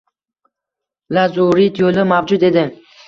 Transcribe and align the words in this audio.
„Lazurit 1.17 1.83
yoʻli“ 1.85 2.07
mavjud 2.13 2.47
edi. 2.51 2.65